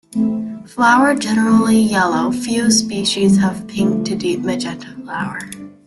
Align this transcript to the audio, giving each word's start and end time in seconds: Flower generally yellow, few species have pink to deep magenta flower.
Flower 0.65 1.13
generally 1.13 1.77
yellow, 1.77 2.31
few 2.31 2.71
species 2.71 3.37
have 3.37 3.67
pink 3.67 4.03
to 4.07 4.15
deep 4.15 4.39
magenta 4.39 4.95
flower. 5.03 5.41